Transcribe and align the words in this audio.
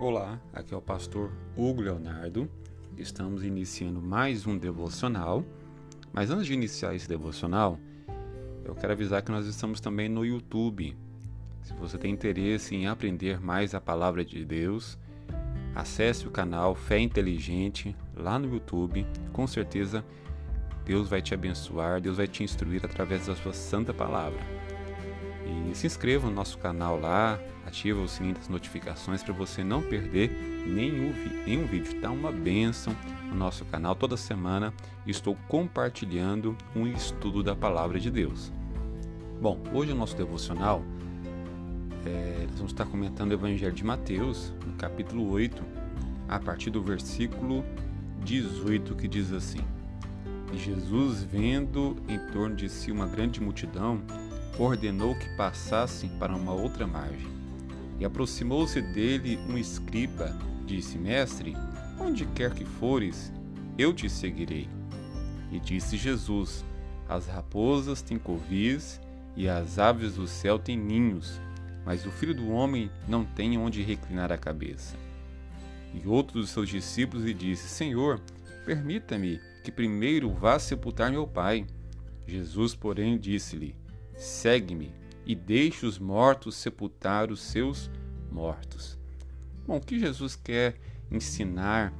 Olá, 0.00 0.40
aqui 0.54 0.72
é 0.72 0.76
o 0.78 0.80
pastor 0.80 1.30
Hugo 1.54 1.82
Leonardo. 1.82 2.50
Estamos 2.96 3.44
iniciando 3.44 4.00
mais 4.00 4.46
um 4.46 4.56
devocional. 4.56 5.44
Mas 6.10 6.30
antes 6.30 6.46
de 6.46 6.54
iniciar 6.54 6.94
esse 6.94 7.06
devocional, 7.06 7.78
eu 8.64 8.74
quero 8.74 8.94
avisar 8.94 9.20
que 9.20 9.30
nós 9.30 9.44
estamos 9.44 9.78
também 9.78 10.08
no 10.08 10.24
YouTube. 10.24 10.96
Se 11.60 11.74
você 11.74 11.98
tem 11.98 12.14
interesse 12.14 12.74
em 12.74 12.86
aprender 12.86 13.38
mais 13.42 13.74
a 13.74 13.80
palavra 13.80 14.24
de 14.24 14.42
Deus, 14.42 14.98
acesse 15.74 16.26
o 16.26 16.30
canal 16.30 16.74
Fé 16.74 16.98
Inteligente 16.98 17.94
lá 18.16 18.38
no 18.38 18.54
YouTube. 18.54 19.06
Com 19.34 19.46
certeza, 19.46 20.02
Deus 20.82 21.10
vai 21.10 21.20
te 21.20 21.34
abençoar, 21.34 22.00
Deus 22.00 22.16
vai 22.16 22.26
te 22.26 22.42
instruir 22.42 22.82
através 22.86 23.26
da 23.26 23.36
sua 23.36 23.52
santa 23.52 23.92
palavra. 23.92 24.40
E 25.70 25.74
se 25.74 25.86
inscreva 25.86 26.28
no 26.28 26.34
nosso 26.34 26.58
canal 26.58 26.98
lá, 26.98 27.38
ativa 27.64 28.00
o 28.00 28.08
sininho 28.08 28.34
das 28.34 28.48
notificações 28.48 29.22
para 29.22 29.32
você 29.32 29.62
não 29.62 29.80
perder 29.80 30.28
nenhum, 30.66 31.14
nenhum 31.46 31.64
vídeo. 31.64 31.94
Está 31.94 32.10
uma 32.10 32.32
benção 32.32 32.94
no 33.28 33.36
nosso 33.36 33.64
canal. 33.66 33.94
Toda 33.94 34.16
semana 34.16 34.74
estou 35.06 35.36
compartilhando 35.46 36.56
um 36.74 36.88
estudo 36.88 37.40
da 37.40 37.54
palavra 37.54 38.00
de 38.00 38.10
Deus. 38.10 38.52
Bom, 39.40 39.60
hoje 39.72 39.92
o 39.92 39.94
nosso 39.94 40.16
devocional, 40.16 40.82
é, 42.04 42.46
nós 42.48 42.56
vamos 42.56 42.72
estar 42.72 42.86
comentando 42.86 43.30
o 43.30 43.34
Evangelho 43.34 43.72
de 43.72 43.84
Mateus, 43.84 44.52
no 44.66 44.72
capítulo 44.72 45.30
8, 45.30 45.62
a 46.28 46.40
partir 46.40 46.70
do 46.70 46.82
versículo 46.82 47.64
18, 48.24 48.96
que 48.96 49.06
diz 49.06 49.32
assim: 49.32 49.60
Jesus, 50.52 51.22
vendo 51.22 51.96
em 52.08 52.18
torno 52.32 52.56
de 52.56 52.68
si 52.68 52.90
uma 52.90 53.06
grande 53.06 53.40
multidão, 53.40 54.02
ordenou 54.58 55.14
que 55.14 55.28
passassem 55.36 56.10
para 56.18 56.34
uma 56.34 56.52
outra 56.52 56.86
margem. 56.86 57.28
E 57.98 58.04
aproximou-se 58.04 58.80
dele 58.80 59.38
um 59.48 59.58
escriba, 59.58 60.36
disse: 60.66 60.98
Mestre, 60.98 61.56
onde 61.98 62.24
quer 62.26 62.54
que 62.54 62.64
fores, 62.64 63.32
eu 63.78 63.92
te 63.92 64.08
seguirei. 64.08 64.68
E 65.52 65.58
disse 65.58 65.96
Jesus: 65.96 66.64
As 67.08 67.26
raposas 67.26 68.02
têm 68.02 68.18
covis 68.18 69.00
e 69.36 69.48
as 69.48 69.78
aves 69.78 70.14
do 70.14 70.26
céu 70.26 70.58
têm 70.58 70.76
ninhos, 70.76 71.40
mas 71.84 72.06
o 72.06 72.10
filho 72.10 72.34
do 72.34 72.50
homem 72.50 72.90
não 73.08 73.24
tem 73.24 73.58
onde 73.58 73.82
reclinar 73.82 74.32
a 74.32 74.38
cabeça. 74.38 74.96
E 75.92 76.06
outro 76.06 76.40
dos 76.40 76.50
seus 76.50 76.68
discípulos 76.68 77.24
lhe 77.24 77.34
disse: 77.34 77.68
Senhor, 77.68 78.20
permita-me 78.64 79.40
que 79.64 79.72
primeiro 79.72 80.30
vá 80.30 80.58
sepultar 80.58 81.10
meu 81.10 81.26
pai. 81.26 81.66
Jesus, 82.26 82.74
porém, 82.74 83.18
disse-lhe: 83.18 83.74
Segue-me 84.20 84.92
e 85.24 85.34
deixe 85.34 85.86
os 85.86 85.98
mortos 85.98 86.54
sepultar 86.54 87.30
os 87.30 87.40
seus 87.40 87.90
mortos. 88.30 88.98
Bom, 89.66 89.78
o 89.78 89.80
que 89.80 89.98
Jesus 89.98 90.36
quer 90.36 90.78
ensinar 91.10 91.90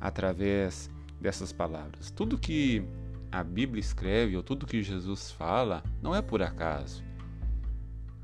através 0.00 0.88
dessas 1.20 1.52
palavras? 1.52 2.12
Tudo 2.12 2.38
que 2.38 2.86
a 3.32 3.42
Bíblia 3.42 3.80
escreve 3.80 4.36
ou 4.36 4.42
tudo 4.44 4.68
que 4.68 4.84
Jesus 4.84 5.32
fala 5.32 5.82
não 6.00 6.14
é 6.14 6.22
por 6.22 6.42
acaso. 6.42 7.02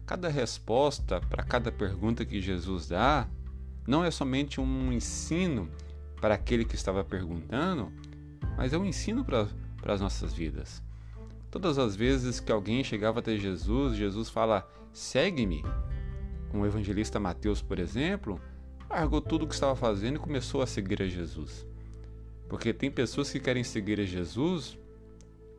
Cada 0.07 0.29
resposta 0.29 1.21
para 1.21 1.43
cada 1.43 1.73
pergunta 1.73 2.25
que 2.25 2.41
Jesus 2.41 2.87
dá 2.87 3.29
não 3.85 4.05
é 4.05 4.13
somente 4.13 4.61
um 4.61 4.93
ensino 4.93 5.69
para 6.21 6.35
aquele 6.37 6.65
que 6.65 6.77
estava 6.77 7.03
perguntando, 7.03 7.93
mas 8.57 8.73
é 8.73 8.79
um 8.79 8.85
ensino 8.85 9.25
para, 9.25 9.49
para 9.83 9.93
as 9.93 10.01
nossas 10.01 10.33
vidas. 10.33 10.81
Todas 11.51 11.79
as 11.79 11.97
vezes 11.97 12.39
que 12.39 12.53
alguém 12.53 12.85
chegava 12.85 13.19
até 13.19 13.37
Jesus, 13.37 13.97
Jesus 13.97 14.29
fala: 14.29 14.69
segue-me. 14.93 15.65
O 16.55 16.65
evangelista 16.67 17.21
Mateus, 17.21 17.63
por 17.63 17.79
exemplo, 17.79 18.41
largou 18.89 19.21
tudo 19.21 19.45
o 19.45 19.49
que 19.49 19.55
estava 19.55 19.77
fazendo 19.77 20.17
e 20.17 20.21
começou 20.21 20.63
a 20.63 20.67
seguir 20.67 21.03
a 21.03 21.07
Jesus. 21.07 21.67
Porque 22.49 22.73
tem 22.73 22.91
pessoas 22.91 23.31
que 23.31 23.39
querem 23.39 23.63
seguir 23.63 24.01
a 24.01 24.05
Jesus, 24.05 24.77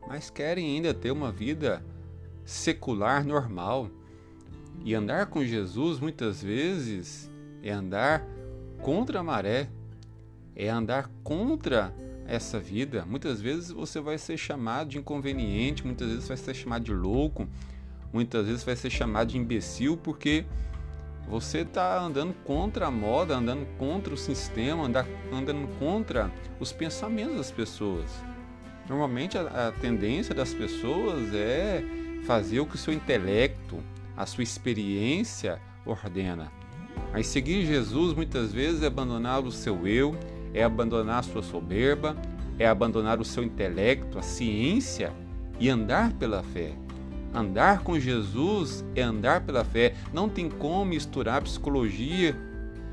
mas 0.07 0.29
querem 0.29 0.75
ainda 0.75 0.93
ter 0.93 1.11
uma 1.11 1.31
vida 1.31 1.83
secular 2.43 3.25
normal. 3.25 3.89
E 4.83 4.93
andar 4.93 5.27
com 5.27 5.43
Jesus 5.45 5.99
muitas 5.99 6.41
vezes 6.41 7.31
é 7.63 7.71
andar 7.71 8.25
contra 8.81 9.19
a 9.19 9.23
maré, 9.23 9.69
é 10.55 10.69
andar 10.69 11.09
contra 11.23 11.93
essa 12.31 12.57
vida. 12.57 13.05
Muitas 13.05 13.41
vezes 13.41 13.71
você 13.71 13.99
vai 13.99 14.17
ser 14.17 14.37
chamado 14.37 14.89
de 14.89 14.97
inconveniente, 14.97 15.85
muitas 15.85 16.07
vezes 16.07 16.27
vai 16.29 16.37
ser 16.37 16.53
chamado 16.53 16.85
de 16.85 16.93
louco, 16.93 17.45
muitas 18.13 18.47
vezes 18.47 18.63
vai 18.63 18.75
ser 18.75 18.89
chamado 18.89 19.27
de 19.27 19.37
imbecil 19.37 19.97
porque 19.97 20.45
você 21.27 21.59
está 21.59 21.99
andando 21.99 22.33
contra 22.45 22.87
a 22.87 22.91
moda, 22.91 23.35
andando 23.35 23.65
contra 23.77 24.13
o 24.13 24.17
sistema, 24.17 24.85
andando 25.31 25.67
contra 25.77 26.31
os 26.57 26.71
pensamentos 26.71 27.35
das 27.35 27.51
pessoas. 27.51 28.09
Normalmente 28.87 29.37
a, 29.37 29.67
a 29.67 29.71
tendência 29.73 30.33
das 30.33 30.53
pessoas 30.53 31.33
é 31.33 31.83
fazer 32.25 32.61
o 32.61 32.65
que 32.65 32.75
o 32.75 32.77
seu 32.77 32.93
intelecto, 32.93 33.83
a 34.15 34.25
sua 34.25 34.43
experiência 34.43 35.59
ordena. 35.85 36.49
Mas 37.11 37.27
seguir 37.27 37.65
Jesus 37.65 38.13
muitas 38.13 38.53
vezes 38.53 38.83
é 38.83 38.87
abandonar 38.87 39.41
o 39.43 39.51
seu 39.51 39.85
eu, 39.85 40.15
é 40.53 40.63
abandonar 40.63 41.19
a 41.19 41.23
sua 41.23 41.41
soberba, 41.41 42.15
é 42.57 42.67
abandonar 42.67 43.19
o 43.19 43.25
seu 43.25 43.43
intelecto, 43.43 44.19
a 44.19 44.21
ciência 44.21 45.11
e 45.59 45.69
andar 45.69 46.13
pela 46.13 46.43
fé. 46.43 46.73
Andar 47.33 47.81
com 47.81 47.97
Jesus 47.97 48.83
é 48.95 49.01
andar 49.01 49.41
pela 49.41 49.63
fé. 49.63 49.95
Não 50.13 50.27
tem 50.27 50.49
como 50.49 50.83
misturar 50.85 51.41
psicologia 51.41 52.35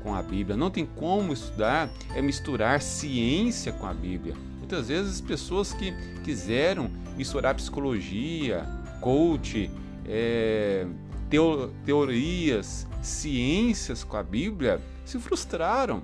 com 0.01 0.15
a 0.15 0.21
Bíblia. 0.21 0.55
Não 0.55 0.71
tem 0.71 0.85
como 0.85 1.33
estudar 1.33 1.89
é 2.15 2.21
misturar 2.21 2.81
ciência 2.81 3.71
com 3.73 3.85
a 3.85 3.93
Bíblia. 3.93 4.33
Muitas 4.57 4.87
vezes 4.87 5.19
pessoas 5.19 5.73
que 5.73 5.93
quiseram 6.23 6.89
misturar 7.17 7.53
psicologia, 7.55 8.65
coach, 9.01 9.69
é, 10.07 10.85
teo, 11.29 11.71
teorias, 11.85 12.87
ciências 13.01 14.03
com 14.03 14.15
a 14.15 14.23
Bíblia 14.23 14.79
se 15.03 15.19
frustraram 15.19 16.01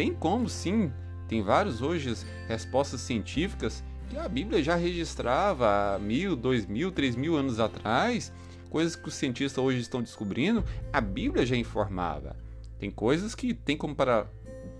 tem 0.00 0.14
como 0.14 0.48
sim, 0.48 0.90
tem 1.28 1.42
vários 1.42 1.82
hoje 1.82 2.14
respostas 2.48 3.02
científicas 3.02 3.84
que 4.08 4.16
a 4.16 4.26
Bíblia 4.26 4.62
já 4.62 4.74
registrava 4.74 5.94
há 5.94 5.98
mil, 5.98 6.34
dois 6.34 6.64
mil, 6.64 6.90
três 6.90 7.14
mil 7.14 7.36
anos 7.36 7.60
atrás, 7.60 8.32
coisas 8.70 8.96
que 8.96 9.06
os 9.06 9.14
cientistas 9.14 9.62
hoje 9.62 9.80
estão 9.80 10.00
descobrindo, 10.00 10.64
a 10.90 11.02
Bíblia 11.02 11.44
já 11.44 11.54
informava. 11.54 12.34
Tem 12.78 12.90
coisas 12.90 13.34
que 13.34 13.52
tem 13.52 13.76
como 13.76 13.94
para 13.94 14.26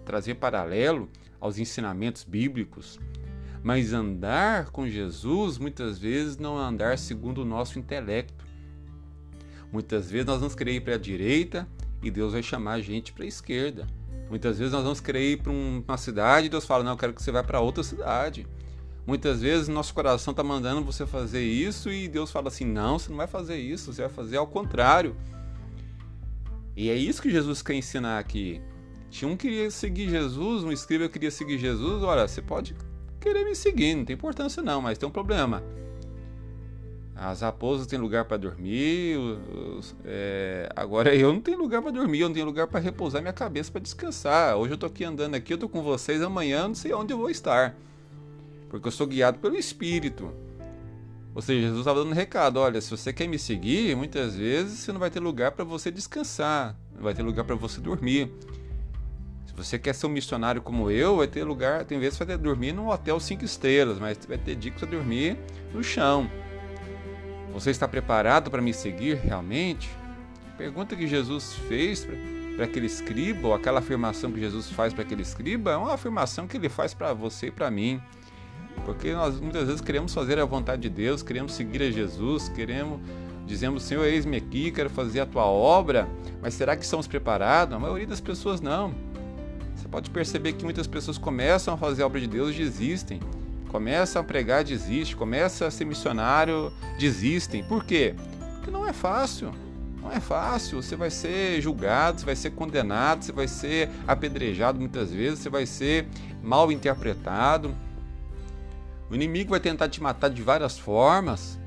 trazer 0.06 0.36
paralelo 0.36 1.06
aos 1.38 1.59
ensinamentos 1.59 2.25
bíblicos. 2.25 2.98
Mas 3.62 3.92
andar 3.92 4.70
com 4.70 4.88
Jesus 4.88 5.59
muitas 5.59 5.98
vezes 5.98 6.38
não 6.38 6.59
é 6.59 6.62
andar 6.62 6.97
segundo 6.97 7.42
o 7.42 7.44
nosso 7.44 7.78
intelecto. 7.78 8.42
Muitas 9.70 10.10
vezes 10.10 10.26
nós 10.26 10.41
vamos 10.41 10.54
querer 10.54 10.76
ir 10.76 10.80
para 10.80 10.94
a 10.94 10.98
direita 10.98 11.69
e 12.03 12.10
Deus 12.10 12.32
vai 12.32 12.42
chamar 12.42 12.72
a 12.72 12.80
gente 12.80 13.12
para 13.12 13.25
a 13.25 13.28
esquerda. 13.28 13.99
Muitas 14.30 14.58
vezes 14.60 14.72
nós 14.72 14.84
vamos 14.84 15.00
querer 15.00 15.32
ir 15.32 15.42
para 15.42 15.50
uma 15.50 15.96
cidade 15.96 16.46
e 16.46 16.48
Deus 16.48 16.64
fala: 16.64 16.84
Não, 16.84 16.92
eu 16.92 16.96
quero 16.96 17.12
que 17.12 17.20
você 17.20 17.32
vá 17.32 17.42
para 17.42 17.60
outra 17.60 17.82
cidade. 17.82 18.46
Muitas 19.04 19.41
vezes 19.41 19.66
nosso 19.66 19.92
coração 19.92 20.30
está 20.30 20.44
mandando 20.44 20.84
você 20.84 21.04
fazer 21.04 21.42
isso 21.42 21.91
e 21.91 22.06
Deus 22.06 22.30
fala 22.30 22.46
assim: 22.46 22.64
Não, 22.64 22.96
você 22.96 23.10
não 23.10 23.16
vai 23.16 23.26
fazer 23.26 23.56
isso, 23.56 23.92
você 23.92 24.02
vai 24.02 24.10
fazer 24.10 24.36
ao 24.36 24.46
contrário. 24.46 25.16
E 26.76 26.88
é 26.88 26.94
isso 26.94 27.20
que 27.20 27.28
Jesus 27.28 27.60
quer 27.60 27.74
ensinar 27.74 28.20
aqui. 28.20 28.62
Tinha 29.10 29.28
um 29.28 29.36
queria 29.36 29.68
seguir 29.68 30.08
Jesus, 30.08 30.62
um 30.62 30.70
escriba 30.70 31.08
queria 31.08 31.32
seguir 31.32 31.58
Jesus. 31.58 32.00
Olha, 32.04 32.28
você 32.28 32.41
pode 32.41 32.76
querer 33.18 33.44
me 33.44 33.56
seguir, 33.56 33.97
não 33.97 34.04
tem 34.04 34.14
importância 34.14 34.62
não, 34.62 34.80
mas 34.80 34.97
tem 34.97 35.08
um 35.08 35.12
problema. 35.12 35.60
As 37.22 37.42
raposas 37.42 37.86
têm 37.86 37.98
lugar 37.98 38.25
para 38.25 38.38
dormir, 38.38 39.18
os, 39.18 39.94
é, 40.06 40.66
agora 40.74 41.15
eu 41.15 41.30
não 41.30 41.41
tenho 41.42 41.59
lugar 41.59 41.83
para 41.83 41.91
dormir, 41.91 42.21
eu 42.21 42.28
não 42.28 42.34
tenho 42.34 42.47
lugar 42.47 42.66
para 42.66 42.80
repousar 42.80 43.21
minha 43.21 43.34
cabeça 43.34 43.71
para 43.71 43.83
descansar. 43.83 44.56
Hoje 44.56 44.72
eu 44.72 44.78
tô 44.78 44.86
aqui 44.86 45.04
andando 45.04 45.34
aqui, 45.34 45.53
eu 45.53 45.59
tô 45.59 45.68
com 45.68 45.83
vocês, 45.83 46.22
amanhã 46.22 46.66
não 46.66 46.74
sei 46.74 46.94
onde 46.94 47.12
eu 47.12 47.18
vou 47.18 47.28
estar, 47.28 47.77
porque 48.71 48.89
eu 48.89 48.91
sou 48.91 49.06
guiado 49.06 49.39
pelo 49.39 49.54
Espírito. 49.54 50.33
Ou 51.34 51.42
seja, 51.42 51.60
Jesus 51.60 51.80
estava 51.80 51.98
dando 51.98 52.12
um 52.12 52.15
recado: 52.15 52.59
olha, 52.59 52.80
se 52.80 52.91
você 52.91 53.12
quer 53.12 53.28
me 53.28 53.39
seguir, 53.39 53.94
muitas 53.94 54.34
vezes 54.36 54.78
você 54.78 54.91
não 54.91 54.98
vai 54.98 55.10
ter 55.10 55.21
lugar 55.21 55.53
para 55.53 55.62
você 55.62 55.91
descansar, 55.91 56.74
não 56.94 57.03
vai 57.03 57.12
ter 57.12 57.22
lugar 57.22 57.44
para 57.44 57.54
você 57.54 57.83
dormir. 57.83 58.33
Se 59.44 59.53
você 59.54 59.78
quer 59.78 59.94
ser 59.94 60.06
um 60.06 60.10
missionário 60.10 60.62
como 60.62 60.91
eu, 60.91 61.18
vai 61.18 61.27
ter 61.27 61.44
lugar, 61.44 61.84
tem 61.84 62.00
vezes 62.00 62.16
que 62.16 62.24
vai 62.24 62.34
ter 62.34 62.42
dormir 62.42 62.72
num 62.72 62.89
hotel 62.89 63.21
cinco 63.21 63.44
estrelas, 63.44 63.98
mas 63.98 64.18
vai 64.27 64.39
ter 64.39 64.54
dia 64.54 64.71
que 64.71 64.80
você 64.80 64.86
dormir 64.86 65.36
no 65.74 65.84
chão. 65.84 66.30
Você 67.52 67.70
está 67.70 67.86
preparado 67.88 68.50
para 68.50 68.62
me 68.62 68.72
seguir 68.72 69.16
realmente? 69.16 69.91
Pergunta 70.56 70.94
que 70.94 71.06
Jesus 71.06 71.54
fez 71.68 72.06
para 72.54 72.64
aquele 72.64 72.86
escriba, 72.86 73.48
ou 73.48 73.54
aquela 73.54 73.78
afirmação 73.78 74.30
que 74.30 74.38
Jesus 74.38 74.70
faz 74.70 74.92
para 74.92 75.02
aquele 75.02 75.22
escriba, 75.22 75.72
é 75.72 75.76
uma 75.76 75.94
afirmação 75.94 76.47
que 76.47 76.56
ele 76.56 76.68
faz 76.68 76.92
para 76.92 77.12
você 77.12 77.47
e 77.47 77.50
para 77.50 77.70
mim. 77.70 78.00
Porque 78.84 79.12
nós 79.12 79.41
muitas 79.41 79.66
vezes 79.66 79.80
queremos 79.80 80.12
fazer 80.12 80.38
a 80.38 80.44
vontade 80.44 80.82
de 80.82 80.91
Deus, 80.91 81.22
queremos 81.22 81.52
seguir 81.54 81.82
a 81.82 81.91
Jesus, 81.91 82.48
queremos, 82.50 83.00
dizemos, 83.47 83.82
Senhor, 83.82 84.04
eis-me 84.04 84.36
aqui, 84.36 84.70
quero 84.70 84.91
fazer 84.91 85.20
a 85.20 85.26
tua 85.26 85.44
obra, 85.44 86.08
mas 86.41 86.54
será 86.54 86.76
que 86.76 86.84
estamos 86.84 87.06
preparados? 87.06 87.74
A 87.74 87.78
maioria 87.78 88.06
das 88.06 88.20
pessoas 88.20 88.60
não. 88.60 88.94
pode 89.91 90.10
perceber 90.10 90.53
que 90.53 90.64
muitas 90.64 90.86
pessoas 90.86 91.18
começam 91.18 91.74
a 91.74 91.76
fazer 91.76 92.03
a 92.03 92.06
obra 92.06 92.20
de 92.20 92.26
Deus 92.26 92.54
e 92.54 92.58
desistem. 92.58 93.20
Começam 93.70 94.20
a 94.20 94.24
pregar, 94.24 94.64
desistem. 94.64 95.16
Começam 95.16 95.66
a 95.66 95.70
ser 95.70 95.84
missionário, 95.84 96.72
desistem. 96.98 97.62
Por 97.62 97.84
quê? 97.84 98.14
Porque 98.56 98.70
não 98.70 98.86
é 98.86 98.92
fácil. 98.92 99.52
Não 100.02 100.10
é 100.10 100.18
fácil. 100.18 100.82
Você 100.82 100.96
vai 100.96 101.10
ser 101.10 101.60
julgado, 101.60 102.18
você 102.20 102.26
vai 102.26 102.36
ser 102.36 102.50
condenado, 102.50 103.22
você 103.22 103.32
vai 103.32 103.46
ser 103.46 103.88
apedrejado 104.08 104.80
muitas 104.80 105.12
vezes, 105.12 105.38
você 105.38 105.48
vai 105.48 105.66
ser 105.66 106.08
mal 106.42 106.72
interpretado. 106.72 107.74
O 109.08 109.14
inimigo 109.14 109.50
vai 109.50 109.60
tentar 109.60 109.88
te 109.88 110.02
matar 110.02 110.30
de 110.30 110.42
várias 110.42 110.76
formas. 110.76 111.58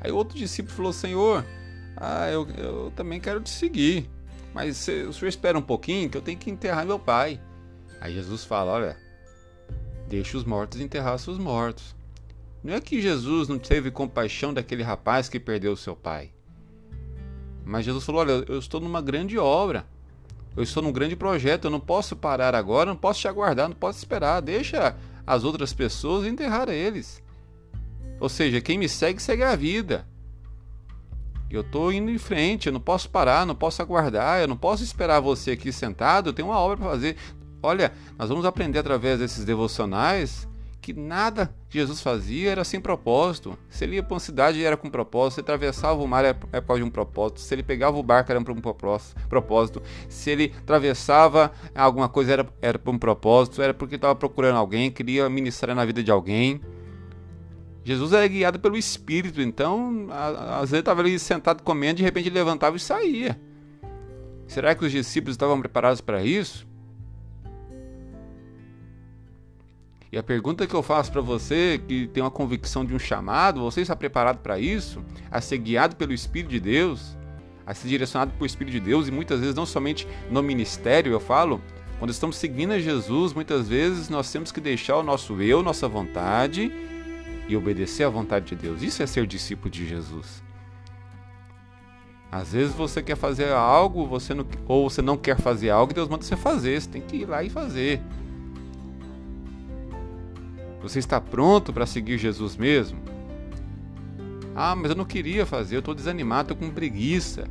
Aí 0.00 0.10
outro 0.10 0.36
discípulo 0.36 0.74
falou: 0.74 0.92
Senhor, 0.92 1.44
ah, 1.96 2.28
eu, 2.28 2.48
eu 2.58 2.92
também 2.96 3.20
quero 3.20 3.40
te 3.40 3.50
seguir. 3.50 4.10
Mas 4.52 4.88
o 4.88 5.12
senhor 5.12 5.28
espera 5.28 5.56
um 5.56 5.62
pouquinho 5.62 6.10
que 6.10 6.16
eu 6.16 6.22
tenho 6.22 6.38
que 6.38 6.50
enterrar 6.50 6.84
meu 6.84 6.98
pai. 6.98 7.40
Aí 8.00 8.12
Jesus 8.14 8.44
fala: 8.44 8.72
Olha, 8.72 9.09
deixa 10.10 10.36
os 10.36 10.44
mortos 10.44 10.80
enterrar 10.80 11.16
seus 11.20 11.38
mortos. 11.38 11.94
Não 12.64 12.74
é 12.74 12.80
que 12.80 13.00
Jesus 13.00 13.48
não 13.48 13.58
teve 13.58 13.92
compaixão 13.92 14.52
daquele 14.52 14.82
rapaz 14.82 15.28
que 15.28 15.38
perdeu 15.38 15.76
seu 15.76 15.94
pai. 15.94 16.32
Mas 17.64 17.84
Jesus 17.84 18.04
falou: 18.04 18.20
Olha, 18.20 18.44
eu 18.48 18.58
estou 18.58 18.80
numa 18.80 19.00
grande 19.00 19.38
obra. 19.38 19.86
Eu 20.56 20.64
estou 20.64 20.82
num 20.82 20.90
grande 20.90 21.14
projeto. 21.14 21.66
Eu 21.66 21.70
não 21.70 21.78
posso 21.78 22.16
parar 22.16 22.56
agora, 22.56 22.90
não 22.90 22.96
posso 22.96 23.20
te 23.20 23.28
aguardar, 23.28 23.68
não 23.68 23.76
posso 23.76 23.98
esperar. 23.98 24.42
Deixa 24.42 24.96
as 25.24 25.44
outras 25.44 25.72
pessoas 25.72 26.26
enterrar 26.26 26.68
eles. 26.68 27.22
Ou 28.18 28.28
seja, 28.28 28.60
quem 28.60 28.76
me 28.76 28.88
segue, 28.88 29.22
segue 29.22 29.44
a 29.44 29.54
vida. 29.54 30.06
Eu 31.48 31.62
estou 31.62 31.92
indo 31.92 32.10
em 32.10 32.18
frente, 32.18 32.66
eu 32.66 32.72
não 32.72 32.80
posso 32.80 33.08
parar, 33.08 33.46
não 33.46 33.54
posso 33.54 33.80
aguardar, 33.80 34.40
eu 34.40 34.48
não 34.48 34.56
posso 34.56 34.82
esperar 34.82 35.20
você 35.20 35.52
aqui 35.52 35.72
sentado, 35.72 36.28
eu 36.28 36.32
tenho 36.32 36.48
uma 36.48 36.58
obra 36.58 36.76
para 36.76 36.90
fazer. 36.90 37.16
Olha, 37.62 37.92
nós 38.18 38.28
vamos 38.28 38.44
aprender 38.44 38.78
através 38.78 39.18
desses 39.18 39.44
devocionais 39.44 40.48
que 40.80 40.94
nada 40.94 41.54
que 41.68 41.78
Jesus 41.78 42.00
fazia 42.00 42.50
era 42.50 42.64
sem 42.64 42.80
propósito. 42.80 43.56
Se 43.68 43.84
ele 43.84 43.96
ia 43.96 44.02
para 44.02 44.14
uma 44.14 44.20
cidade 44.20 44.64
era 44.64 44.76
com 44.76 44.88
propósito, 44.88 45.34
se 45.34 45.40
ele 45.40 45.44
atravessava 45.44 46.02
o 46.02 46.08
mar 46.08 46.24
era 46.24 46.34
por 46.34 46.48
causa 46.48 46.82
de 46.82 46.88
um 46.88 46.90
propósito, 46.90 47.40
se 47.40 47.54
ele 47.54 47.62
pegava 47.62 47.98
o 47.98 48.02
barco 48.02 48.32
era 48.32 48.40
para 48.40 48.52
um 48.52 48.60
propósito, 49.28 49.82
se 50.08 50.30
ele 50.30 50.54
atravessava 50.58 51.52
alguma 51.74 52.08
coisa 52.08 52.32
era, 52.32 52.48
era 52.62 52.78
para 52.78 52.90
um 52.90 52.98
propósito, 52.98 53.60
era 53.60 53.74
porque 53.74 53.96
estava 53.96 54.14
procurando 54.14 54.56
alguém, 54.56 54.90
queria 54.90 55.28
ministrar 55.28 55.76
na 55.76 55.84
vida 55.84 56.02
de 56.02 56.10
alguém. 56.10 56.60
Jesus 57.84 58.12
era 58.12 58.26
guiado 58.26 58.58
pelo 58.58 58.76
Espírito, 58.76 59.40
então 59.40 60.08
às 60.10 60.70
vezes 60.70 60.80
estava 60.80 61.02
ali 61.02 61.18
sentado 61.18 61.62
comendo, 61.62 61.96
de 61.96 62.02
repente 62.02 62.28
ele 62.28 62.38
levantava 62.38 62.76
e 62.76 62.80
saía. 62.80 63.38
Será 64.46 64.74
que 64.74 64.84
os 64.84 64.90
discípulos 64.90 65.34
estavam 65.34 65.60
preparados 65.60 66.00
para 66.00 66.24
isso? 66.24 66.66
E 70.12 70.18
a 70.18 70.22
pergunta 70.22 70.66
que 70.66 70.74
eu 70.74 70.82
faço 70.82 71.12
para 71.12 71.20
você, 71.20 71.80
que 71.86 72.08
tem 72.08 72.20
uma 72.20 72.30
convicção 72.30 72.84
de 72.84 72.92
um 72.92 72.98
chamado, 72.98 73.60
você 73.60 73.80
está 73.80 73.94
preparado 73.94 74.38
para 74.38 74.58
isso? 74.58 75.04
A 75.30 75.40
ser 75.40 75.58
guiado 75.58 75.94
pelo 75.94 76.12
Espírito 76.12 76.50
de 76.50 76.58
Deus? 76.58 77.16
A 77.64 77.72
ser 77.74 77.86
direcionado 77.86 78.32
pelo 78.32 78.44
Espírito 78.44 78.72
de 78.72 78.80
Deus? 78.80 79.06
E 79.06 79.12
muitas 79.12 79.38
vezes, 79.38 79.54
não 79.54 79.64
somente 79.64 80.08
no 80.28 80.42
ministério, 80.42 81.12
eu 81.12 81.20
falo, 81.20 81.60
quando 82.00 82.10
estamos 82.10 82.36
seguindo 82.36 82.72
a 82.72 82.80
Jesus, 82.80 83.32
muitas 83.32 83.68
vezes 83.68 84.08
nós 84.08 84.32
temos 84.32 84.50
que 84.50 84.60
deixar 84.60 84.96
o 84.96 85.02
nosso 85.04 85.40
eu, 85.40 85.62
nossa 85.62 85.86
vontade 85.86 86.72
e 87.48 87.56
obedecer 87.56 88.02
à 88.02 88.08
vontade 88.08 88.46
de 88.46 88.56
Deus. 88.56 88.82
Isso 88.82 89.04
é 89.04 89.06
ser 89.06 89.26
discípulo 89.28 89.70
de 89.70 89.86
Jesus. 89.86 90.42
Às 92.32 92.52
vezes 92.52 92.74
você 92.74 93.00
quer 93.00 93.16
fazer 93.16 93.52
algo, 93.52 94.06
você 94.06 94.34
não, 94.34 94.46
ou 94.66 94.88
você 94.88 95.02
não 95.02 95.16
quer 95.16 95.36
fazer 95.36 95.70
algo, 95.70 95.94
Deus 95.94 96.08
manda 96.08 96.24
você 96.24 96.36
fazer. 96.36 96.80
Você 96.80 96.88
tem 96.88 97.02
que 97.02 97.18
ir 97.18 97.26
lá 97.26 97.44
e 97.44 97.50
fazer. 97.50 98.00
Você 100.82 100.98
está 100.98 101.20
pronto 101.20 101.72
para 101.72 101.86
seguir 101.86 102.18
Jesus 102.18 102.56
mesmo? 102.56 102.98
Ah, 104.54 104.74
mas 104.74 104.90
eu 104.90 104.96
não 104.96 105.04
queria 105.04 105.46
fazer, 105.46 105.76
eu 105.76 105.80
estou 105.80 105.94
desanimado, 105.94 106.52
estou 106.52 106.68
com 106.68 106.72
preguiça. 106.72 107.44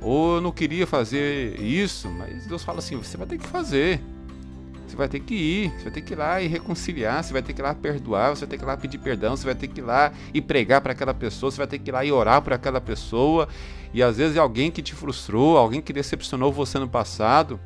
Ou 0.00 0.36
eu 0.36 0.40
não 0.40 0.52
queria 0.52 0.86
fazer 0.86 1.60
isso, 1.60 2.08
mas 2.08 2.46
Deus 2.46 2.64
fala 2.64 2.78
assim: 2.78 2.96
você 2.96 3.16
vai 3.16 3.26
ter 3.26 3.38
que 3.38 3.46
fazer. 3.46 4.00
Você 4.86 4.96
vai 4.96 5.08
ter 5.08 5.20
que 5.20 5.34
ir, 5.34 5.70
você 5.70 5.84
vai 5.84 5.92
ter 5.92 6.00
que 6.00 6.14
ir 6.14 6.16
lá 6.16 6.42
e 6.42 6.48
reconciliar, 6.48 7.22
você 7.22 7.32
vai 7.32 7.42
ter 7.42 7.52
que 7.52 7.60
ir 7.60 7.62
lá 7.62 7.72
perdoar, 7.72 8.30
você 8.30 8.40
vai 8.40 8.48
ter 8.48 8.58
que 8.58 8.64
ir 8.64 8.66
lá 8.66 8.76
pedir 8.76 8.98
perdão, 8.98 9.36
você 9.36 9.44
vai 9.44 9.54
ter 9.54 9.68
que 9.68 9.80
ir 9.80 9.84
lá 9.84 10.12
e 10.34 10.40
pregar 10.40 10.80
para 10.80 10.90
aquela 10.90 11.14
pessoa, 11.14 11.48
você 11.48 11.58
vai 11.58 11.66
ter 11.68 11.78
que 11.78 11.90
ir 11.90 11.92
lá 11.92 12.04
e 12.04 12.10
orar 12.10 12.42
por 12.42 12.52
aquela 12.52 12.80
pessoa. 12.80 13.48
E 13.94 14.02
às 14.02 14.16
vezes 14.16 14.36
é 14.36 14.40
alguém 14.40 14.68
que 14.68 14.82
te 14.82 14.92
frustrou, 14.92 15.56
alguém 15.56 15.80
que 15.80 15.92
decepcionou 15.92 16.52
você 16.52 16.76
no 16.76 16.88
passado. 16.88 17.60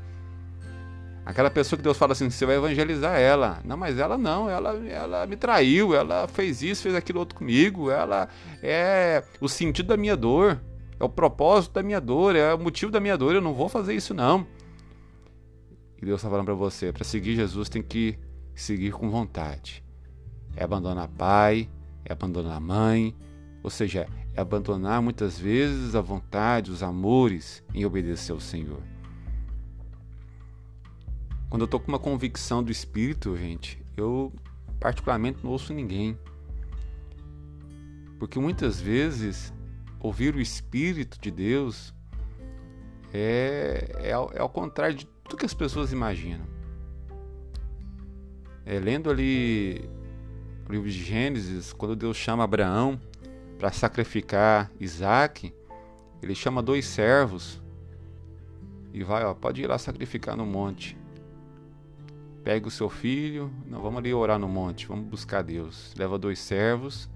Aquela 1.25 1.51
pessoa 1.51 1.77
que 1.77 1.83
Deus 1.83 1.97
fala 1.97 2.13
assim, 2.13 2.29
você 2.29 2.45
vai 2.45 2.57
evangelizar 2.57 3.19
ela. 3.19 3.61
Não, 3.65 3.77
mas 3.77 3.99
ela 3.99 4.19
não, 4.19 4.49
ela, 4.51 4.77
ela 4.87 5.27
me 5.27 5.37
traiu, 5.37 5.95
ela 5.95 6.29
fez 6.29 6.63
isso, 6.63 6.83
fez 6.83 6.95
aquilo 6.95 7.19
outro 7.19 7.37
comigo, 7.37 7.91
ela 7.91 8.29
é 8.63 9.25
o 9.41 9.49
sentido 9.49 9.87
da 9.87 9.97
minha 9.97 10.17
dor, 10.17 10.61
é 11.01 11.05
o 11.05 11.09
propósito 11.09 11.73
da 11.73 11.83
minha 11.83 12.01
dor, 12.01 12.37
é 12.37 12.53
o 12.53 12.59
motivo 12.59 12.93
da 12.93 13.01
minha 13.01 13.17
dor, 13.17 13.35
eu 13.35 13.41
não 13.41 13.55
vou 13.55 13.69
fazer 13.69 13.95
isso 13.95 14.13
não 14.13 14.47
que 16.05 16.07
Deus 16.07 16.21
está 16.21 16.29
falando 16.29 16.45
para 16.45 16.55
você. 16.55 16.93
Para 16.93 17.03
seguir 17.03 17.35
Jesus 17.35 17.69
tem 17.69 17.83
que 17.83 18.19
seguir 18.55 18.93
com 18.93 19.11
vontade. 19.11 19.83
É 20.55 20.63
abandonar 20.63 21.09
pai, 21.09 21.69
é 22.05 22.13
abandonar 22.13 22.61
mãe, 22.61 23.17
ou 23.63 23.71
seja, 23.71 24.07
é 24.35 24.41
abandonar 24.41 25.01
muitas 25.01 25.39
vezes 25.39 25.95
a 25.95 26.01
vontade, 26.01 26.71
os 26.71 26.83
amores 26.83 27.65
em 27.73 27.85
obedecer 27.85 28.33
ao 28.33 28.41
Senhor. 28.41 28.83
Quando 31.55 31.61
eu 31.63 31.67
estou 31.67 31.79
com 31.79 31.87
uma 31.87 32.01
convicção 32.01 32.65
do 32.65 32.73
Espírito, 32.73 33.37
gente, 33.37 33.81
eu 33.97 34.33
particularmente 34.81 35.39
não 35.45 35.53
ouço 35.53 35.73
ninguém. 35.73 36.19
Porque 38.19 38.41
muitas 38.41 38.81
vezes 38.81 39.55
ouvir 40.01 40.35
o 40.35 40.41
Espírito 40.41 41.17
de 41.21 41.31
Deus 41.31 41.95
é, 43.13 43.89
é, 44.01 44.09
é 44.09 44.41
ao 44.41 44.49
contrário 44.49 44.97
de 44.97 45.07
tudo 45.07 45.37
que 45.37 45.47
as 45.47 45.55
pessoas 45.55 45.93
imaginam. 45.93 46.45
É, 48.67 48.81
lendo 48.81 49.09
ali 49.09 49.89
o 50.69 50.73
livro 50.73 50.91
de 50.91 51.05
Gênesis, 51.05 51.73
quando 51.73 51.95
Deus 51.95 52.17
chama 52.17 52.43
Abraão 52.43 53.01
para 53.61 53.71
sacrificar 53.71 54.73
Isaac, 54.81 55.55
ele 56.21 56.35
chama 56.35 56.61
dois 56.61 56.85
servos 56.85 57.63
e 58.93 59.05
vai, 59.05 59.25
ó, 59.25 59.33
pode 59.35 59.63
ir 59.63 59.69
lá 59.69 59.79
sacrificar 59.79 60.37
no 60.37 60.45
monte. 60.45 61.04
Pega 62.45 62.69
o 62.69 62.71
seu 62.71 62.91
filho, 62.91 63.51
não 63.67 63.81
vamos 63.81 63.99
ali 63.99 64.13
orar 64.13 64.39
no 64.39 64.47
monte, 64.47 64.87
vamos 64.87 65.07
buscar 65.07 65.43
Deus. 65.43 65.95
Leva 65.99 66.19
dois 66.19 66.39
servos. 66.39 67.09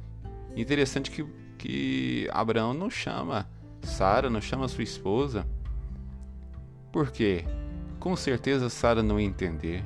Interessante 0.56 1.10
que, 1.10 1.24
que 1.58 2.28
Abraão 2.32 2.72
não 2.72 2.88
chama 2.88 3.48
Sara, 3.82 4.30
não 4.30 4.40
chama 4.40 4.66
sua 4.66 4.82
esposa. 4.82 5.46
Por 6.90 7.10
quê? 7.10 7.44
com 7.98 8.16
certeza 8.16 8.68
Sara 8.68 9.02
não 9.02 9.18
ia 9.20 9.26
entender. 9.26 9.84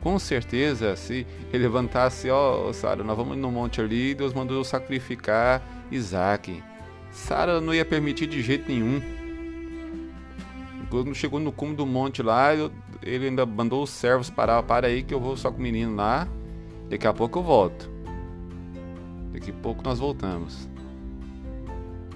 Com 0.00 0.18
certeza, 0.18 0.94
se 0.96 1.26
ele 1.52 1.64
levantasse, 1.64 2.28
ó, 2.30 2.68
oh, 2.68 2.72
Sara, 2.72 3.02
nós 3.02 3.16
vamos 3.16 3.36
no 3.36 3.50
monte 3.50 3.80
ali, 3.80 4.14
Deus 4.14 4.34
mandou 4.34 4.62
sacrificar 4.62 5.62
Isaac. 5.90 6.62
Sara 7.10 7.60
não 7.60 7.74
ia 7.74 7.84
permitir 7.84 8.26
de 8.26 8.42
jeito 8.42 8.70
nenhum. 8.70 9.00
Quando 10.90 11.14
chegou 11.14 11.40
no 11.40 11.50
cume 11.50 11.74
do 11.74 11.86
monte 11.86 12.22
lá, 12.22 12.50
ele 13.04 13.28
ainda 13.28 13.44
mandou 13.44 13.82
os 13.82 13.90
servos 13.90 14.30
parar, 14.30 14.62
para 14.62 14.86
aí 14.86 15.02
que 15.02 15.12
eu 15.12 15.20
vou 15.20 15.36
só 15.36 15.50
com 15.50 15.58
o 15.58 15.62
menino 15.62 15.94
lá. 15.94 16.26
Daqui 16.88 17.06
a 17.06 17.12
pouco 17.12 17.38
eu 17.38 17.42
volto. 17.42 17.90
Daqui 19.32 19.50
a 19.50 19.54
pouco 19.54 19.84
nós 19.84 19.98
voltamos. 19.98 20.68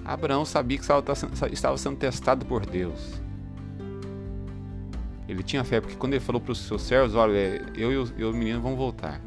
Abraão 0.03 0.43
sabia 0.43 0.79
que 0.79 0.83
estava 1.53 1.77
sendo 1.77 1.95
testado 1.95 2.43
por 2.45 2.65
Deus. 2.65 3.21
Ele 5.27 5.43
tinha 5.43 5.63
fé, 5.63 5.79
porque 5.79 5.95
quando 5.95 6.13
ele 6.13 6.19
falou 6.19 6.41
para 6.41 6.51
os 6.51 6.57
seus 6.59 6.81
servos: 6.81 7.13
Olha, 7.13 7.63
eu 7.75 7.91
e 8.17 8.23
o, 8.23 8.33
menino 8.33 8.59
vão 8.59 8.75
voltar. 8.75 9.21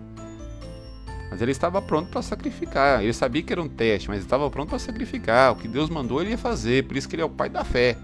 Mas 1.30 1.40
ele 1.40 1.52
estava 1.52 1.80
pronto 1.80 2.10
para 2.10 2.20
sacrificar. 2.20 3.02
Ele 3.02 3.12
sabia 3.12 3.40
que 3.40 3.52
era 3.52 3.62
um 3.62 3.68
teste, 3.68 4.08
mas 4.08 4.18
estava 4.18 4.50
pronto 4.50 4.70
para 4.70 4.80
sacrificar. 4.80 5.52
O 5.52 5.56
que 5.56 5.68
Deus 5.68 5.88
mandou, 5.88 6.20
ele 6.20 6.30
ia 6.30 6.38
fazer. 6.38 6.88
Por 6.88 6.96
isso 6.96 7.08
que 7.08 7.14
ele 7.14 7.22
é 7.22 7.24
o 7.24 7.30
pai 7.30 7.48
da 7.48 7.64
fé. 7.64 7.96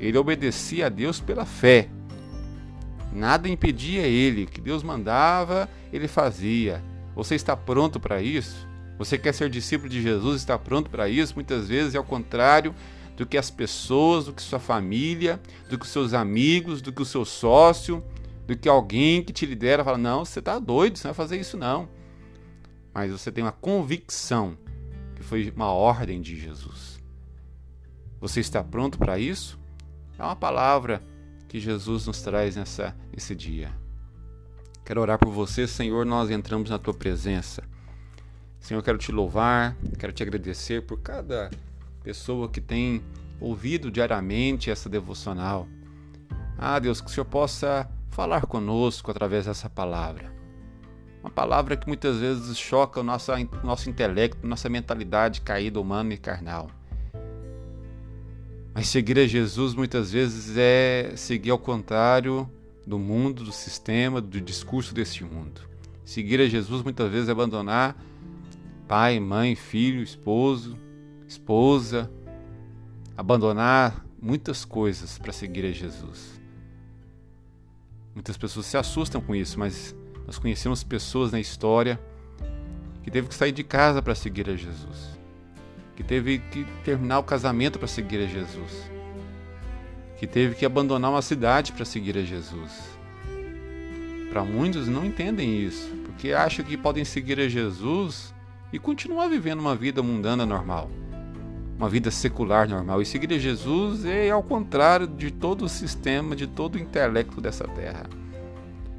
Ele 0.00 0.16
obedecia 0.16 0.86
a 0.86 0.88
Deus 0.88 1.20
pela 1.20 1.44
fé. 1.44 1.88
Nada 3.12 3.48
impedia 3.48 4.02
ele. 4.02 4.46
Que 4.46 4.60
Deus 4.60 4.82
mandava, 4.82 5.68
ele 5.92 6.08
fazia. 6.08 6.82
Você 7.14 7.34
está 7.34 7.56
pronto 7.56 8.00
para 8.00 8.22
isso? 8.22 8.66
Você 8.98 9.18
quer 9.18 9.34
ser 9.34 9.50
discípulo 9.50 9.88
de 9.88 10.00
Jesus? 10.00 10.40
Está 10.40 10.58
pronto 10.58 10.88
para 10.88 11.08
isso? 11.08 11.34
Muitas 11.34 11.68
vezes 11.68 11.94
é 11.94 12.00
o 12.00 12.04
contrário 12.04 12.74
do 13.16 13.26
que 13.26 13.36
as 13.36 13.50
pessoas, 13.50 14.26
do 14.26 14.32
que 14.32 14.40
sua 14.40 14.58
família, 14.58 15.40
do 15.68 15.78
que 15.78 15.84
os 15.84 15.90
seus 15.90 16.14
amigos, 16.14 16.80
do 16.80 16.92
que 16.92 17.02
o 17.02 17.06
seu 17.06 17.24
sócio, 17.24 18.02
do 18.46 18.56
que 18.56 18.68
alguém 18.68 19.22
que 19.22 19.32
te 19.32 19.44
lidera 19.44 19.84
fala: 19.84 19.98
não, 19.98 20.24
você 20.24 20.38
está 20.38 20.58
doido, 20.58 20.98
você 20.98 21.06
não 21.06 21.14
vai 21.14 21.26
fazer 21.26 21.38
isso 21.38 21.56
não. 21.56 21.88
Mas 22.94 23.10
você 23.10 23.30
tem 23.30 23.44
uma 23.44 23.52
convicção 23.52 24.56
que 25.14 25.22
foi 25.22 25.52
uma 25.54 25.72
ordem 25.72 26.20
de 26.20 26.38
Jesus. 26.38 27.00
Você 28.20 28.40
está 28.40 28.62
pronto 28.62 28.98
para 28.98 29.18
isso? 29.18 29.58
É 30.18 30.22
uma 30.22 30.36
palavra 30.36 31.02
que 31.52 31.60
Jesus 31.60 32.06
nos 32.06 32.22
traz 32.22 32.56
nessa, 32.56 32.96
nesse 33.12 33.34
dia. 33.34 33.70
Quero 34.86 35.02
orar 35.02 35.18
por 35.18 35.30
você, 35.30 35.66
Senhor. 35.66 36.06
Nós 36.06 36.30
entramos 36.30 36.70
na 36.70 36.78
tua 36.78 36.94
presença. 36.94 37.62
Senhor, 38.58 38.82
quero 38.82 38.96
te 38.96 39.12
louvar, 39.12 39.76
quero 39.98 40.14
te 40.14 40.22
agradecer 40.22 40.80
por 40.80 41.02
cada 41.02 41.50
pessoa 42.02 42.48
que 42.48 42.58
tem 42.58 43.04
ouvido 43.38 43.90
diariamente 43.90 44.70
essa 44.70 44.88
devocional. 44.88 45.68
Ah, 46.56 46.78
Deus, 46.78 47.02
que 47.02 47.08
o 47.08 47.10
Senhor 47.10 47.26
possa 47.26 47.86
falar 48.08 48.46
conosco 48.46 49.10
através 49.10 49.44
dessa 49.44 49.68
palavra. 49.68 50.32
Uma 51.22 51.30
palavra 51.30 51.76
que 51.76 51.86
muitas 51.86 52.16
vezes 52.16 52.56
choca 52.56 53.00
o 53.00 53.02
nosso, 53.02 53.30
nosso 53.62 53.90
intelecto, 53.90 54.46
nossa 54.46 54.70
mentalidade 54.70 55.42
caída 55.42 55.78
humana 55.78 56.14
e 56.14 56.16
carnal. 56.16 56.70
Mas 58.74 58.88
seguir 58.88 59.18
a 59.18 59.26
Jesus 59.26 59.74
muitas 59.74 60.12
vezes 60.12 60.56
é 60.56 61.12
seguir 61.16 61.50
ao 61.50 61.58
contrário 61.58 62.50
do 62.86 62.98
mundo, 62.98 63.44
do 63.44 63.52
sistema, 63.52 64.20
do 64.20 64.40
discurso 64.40 64.94
deste 64.94 65.24
mundo. 65.24 65.60
Seguir 66.04 66.40
a 66.40 66.48
Jesus 66.48 66.82
muitas 66.82 67.10
vezes 67.10 67.28
é 67.28 67.32
abandonar 67.32 67.96
pai, 68.88 69.20
mãe, 69.20 69.54
filho, 69.54 70.02
esposo, 70.02 70.76
esposa, 71.28 72.10
abandonar 73.16 74.04
muitas 74.20 74.64
coisas 74.64 75.18
para 75.18 75.32
seguir 75.32 75.64
a 75.64 75.72
Jesus. 75.72 76.40
Muitas 78.14 78.36
pessoas 78.36 78.66
se 78.66 78.76
assustam 78.76 79.20
com 79.20 79.34
isso, 79.34 79.58
mas 79.58 79.94
nós 80.26 80.38
conhecemos 80.38 80.84
pessoas 80.84 81.32
na 81.32 81.40
história 81.40 81.98
que 83.02 83.10
teve 83.10 83.28
que 83.28 83.34
sair 83.34 83.52
de 83.52 83.64
casa 83.64 84.00
para 84.00 84.14
seguir 84.14 84.48
a 84.48 84.56
Jesus, 84.56 85.18
que 86.02 86.08
teve 86.08 86.38
que 86.38 86.64
terminar 86.84 87.20
o 87.20 87.22
casamento 87.22 87.78
para 87.78 87.86
seguir 87.86 88.18
a 88.18 88.26
Jesus, 88.26 88.90
que 90.18 90.26
teve 90.26 90.56
que 90.56 90.66
abandonar 90.66 91.12
uma 91.12 91.22
cidade 91.22 91.72
para 91.72 91.84
seguir 91.84 92.18
a 92.18 92.22
Jesus. 92.22 92.72
Para 94.30 94.44
muitos 94.44 94.88
não 94.88 95.04
entendem 95.04 95.60
isso, 95.60 95.88
porque 96.04 96.32
acham 96.32 96.64
que 96.64 96.76
podem 96.76 97.04
seguir 97.04 97.38
a 97.38 97.48
Jesus 97.48 98.34
e 98.72 98.78
continuar 98.78 99.28
vivendo 99.28 99.60
uma 99.60 99.76
vida 99.76 100.02
mundana 100.02 100.44
normal 100.44 100.90
uma 101.78 101.88
vida 101.88 102.12
secular 102.12 102.68
normal. 102.68 103.02
E 103.02 103.06
seguir 103.06 103.34
a 103.34 103.38
Jesus 103.38 104.04
é 104.04 104.30
ao 104.30 104.40
contrário 104.40 105.08
de 105.08 105.32
todo 105.32 105.64
o 105.64 105.68
sistema, 105.68 106.36
de 106.36 106.46
todo 106.46 106.76
o 106.76 106.78
intelecto 106.78 107.40
dessa 107.40 107.66
terra. 107.66 108.08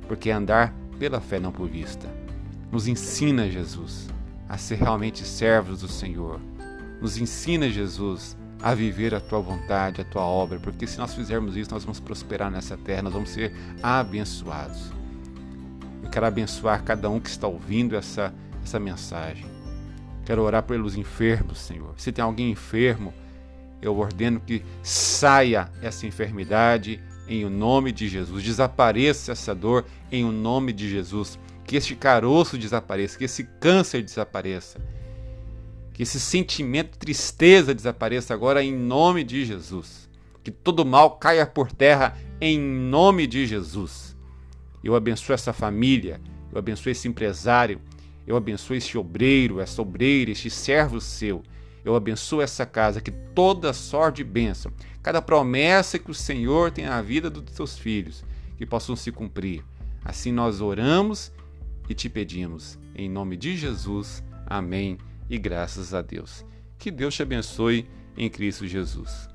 Porque 0.06 0.30
é 0.30 0.34
andar 0.34 0.74
pela 1.00 1.22
fé, 1.22 1.40
não 1.40 1.54
por 1.54 1.70
vista. 1.70 2.10
Nos 2.70 2.86
ensina 2.86 3.50
Jesus 3.50 4.10
a 4.50 4.58
ser 4.58 4.76
realmente 4.76 5.24
servos 5.24 5.80
do 5.80 5.88
Senhor. 5.88 6.42
Nos 7.04 7.18
ensina 7.18 7.70
Jesus 7.70 8.38
a 8.62 8.74
viver 8.74 9.14
a 9.14 9.20
tua 9.20 9.42
vontade, 9.42 10.00
a 10.00 10.06
tua 10.06 10.22
obra, 10.22 10.58
porque 10.58 10.88
se 10.88 10.98
nós 10.98 11.14
fizermos 11.14 11.58
isso, 11.58 11.70
nós 11.70 11.84
vamos 11.84 12.00
prosperar 12.00 12.50
nessa 12.50 12.78
terra, 12.78 13.02
nós 13.02 13.12
vamos 13.12 13.30
ser 13.30 13.54
abençoados. 13.84 14.90
Eu 16.02 16.10
quero 16.10 16.26
abençoar 16.26 16.82
cada 16.82 17.10
um 17.10 17.20
que 17.20 17.28
está 17.28 17.46
ouvindo 17.46 17.98
essa, 17.98 18.34
essa 18.64 18.80
mensagem. 18.80 19.46
Quero 20.26 20.44
orar 20.44 20.64
pelos 20.64 20.96
enfermos, 20.96 21.60
Senhor. 21.60 21.94
Se 21.98 22.10
tem 22.10 22.24
alguém 22.24 22.52
enfermo, 22.52 23.14
eu 23.82 23.98
ordeno 23.98 24.40
que 24.40 24.64
saia 24.82 25.70
essa 25.82 26.08
enfermidade 26.08 27.02
em 27.28 27.44
o 27.44 27.50
nome 27.50 27.92
de 27.92 28.08
Jesus. 28.08 28.42
Desapareça 28.42 29.34
essa 29.34 29.54
dor 29.54 29.84
em 30.10 30.24
o 30.24 30.32
nome 30.32 30.72
de 30.72 30.90
Jesus. 30.90 31.38
Que 31.66 31.76
este 31.76 31.98
caroço 31.98 32.58
desapareça, 32.58 33.18
que 33.18 33.26
esse 33.26 33.44
câncer 33.60 34.02
desapareça. 34.02 34.80
Que 35.94 36.04
esse 36.04 36.20
sentimento 36.20 36.94
de 36.94 36.98
tristeza 36.98 37.74
desapareça 37.74 38.34
agora 38.34 38.64
em 38.64 38.74
nome 38.74 39.24
de 39.24 39.46
Jesus. 39.46 40.10
Que 40.44 40.52
todo 40.52 40.86
mal 40.86 41.12
caia 41.12 41.46
por 41.46 41.72
terra 41.72 42.18
em 42.42 42.60
nome 42.60 43.28
de 43.28 43.46
Jesus. 43.46 44.18
Eu 44.84 44.96
abençoo 44.96 45.34
essa 45.34 45.54
família, 45.54 46.20
eu 46.52 46.60
abençoo 46.60 46.92
esse 46.92 47.08
empresário, 47.08 47.80
eu 48.28 48.36
abençoo 48.36 48.76
este 48.76 48.98
obreiro, 48.98 49.62
essa 49.62 49.82
obreira, 49.82 50.32
este 50.32 50.50
servo 50.50 51.00
seu. 51.00 51.42
Eu 51.86 51.96
abençoo 51.96 52.42
essa 52.42 52.66
casa, 52.66 53.02
que 53.02 53.12
toda 53.12 53.74
sorte 53.74 54.22
e 54.22 54.26
bênção, 54.26 54.72
cada 55.02 55.22
promessa 55.22 56.00
que 56.00 56.12
o 56.12 56.14
Senhor 56.14 56.72
tem 56.72 56.86
na 56.86 57.02
vida 57.02 57.30
dos 57.30 57.54
seus 57.54 57.78
filhos, 57.78 58.24
que 58.58 58.66
possam 58.66 58.96
se 58.96 59.12
cumprir. 59.12 59.64
Assim 60.04 60.32
nós 60.32 60.62
oramos 60.62 61.32
e 61.90 61.94
te 61.94 62.10
pedimos. 62.10 62.78
Em 62.96 63.10
nome 63.10 63.36
de 63.38 63.56
Jesus. 63.56 64.24
Amém. 64.46 64.98
E 65.30 65.38
graças 65.38 65.94
a 65.94 66.02
Deus. 66.02 66.46
Que 66.78 66.92
Deus 66.92 67.16
te 67.16 67.22
abençoe 67.22 67.88
em 68.18 68.30
Cristo 68.30 68.68
Jesus. 68.68 69.33